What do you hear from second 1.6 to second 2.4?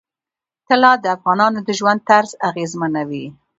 د ژوند طرز